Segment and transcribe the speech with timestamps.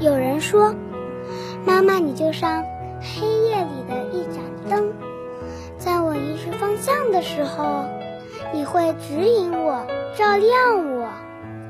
[0.00, 0.72] 有人说
[1.66, 2.64] ：“妈妈，你就像
[3.00, 4.92] 黑夜里的一盏灯，
[5.76, 7.84] 在我迷失方向的时候，
[8.52, 9.84] 你会指引我，
[10.14, 11.08] 照亮我，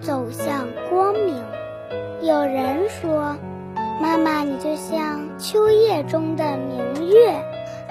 [0.00, 1.42] 走向光明。”
[2.22, 3.36] 有人说
[4.00, 7.34] ：“妈妈，你就像秋夜中的明月，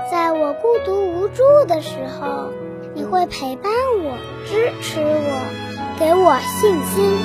[0.10, 2.54] 在我孤独无助的时候，
[2.94, 3.70] 你会陪伴
[4.02, 7.18] 我，支持我，给我信心。”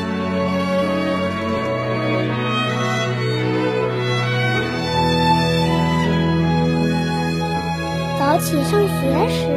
[8.47, 9.49] 起上学时，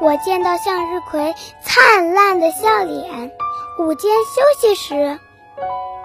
[0.00, 3.32] 我见到向日葵灿烂的笑脸；
[3.80, 5.18] 午间休息时，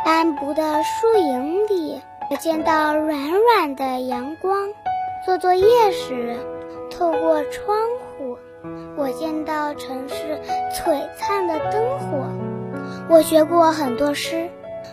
[0.04, 4.68] 斑驳的树影里，我见到软软的阳光；
[5.28, 6.40] 做作业时，
[6.90, 7.78] 透过窗
[8.18, 8.40] 户，
[8.98, 10.42] 我见到城市
[10.74, 12.26] 璀璨的灯火。
[13.08, 14.50] 我学过很多诗，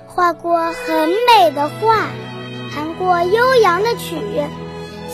[0.06, 2.04] 画过很美的画，
[2.74, 4.18] 弹过悠扬的曲。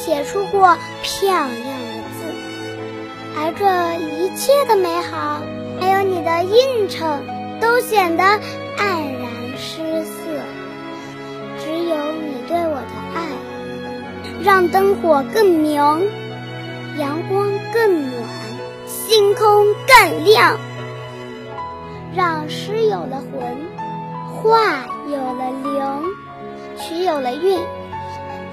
[0.07, 2.33] 写出过漂亮的字，
[3.35, 3.65] 而这
[4.05, 5.43] 一切的美好，
[5.81, 7.25] 还有你的映衬，
[7.61, 8.39] 都显得黯
[8.79, 10.23] 然失色。
[11.59, 13.27] 只有你对我的爱，
[14.45, 15.75] 让灯火更明，
[17.01, 18.23] 阳光更暖，
[18.87, 20.57] 星空更亮，
[22.15, 23.43] 让诗有了魂，
[24.37, 26.05] 画有了灵，
[26.79, 27.59] 曲有了韵，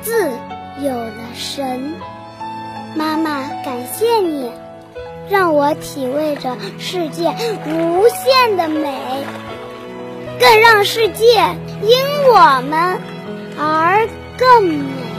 [0.02, 0.32] 字。
[0.82, 1.94] 有了神，
[2.96, 4.52] 妈妈，感谢你，
[5.30, 7.30] 让我体味着世界
[7.68, 8.92] 无限的美，
[10.40, 11.26] 更让世界
[11.82, 11.96] 因
[12.28, 13.00] 我们
[13.58, 14.08] 而
[14.38, 15.13] 更美。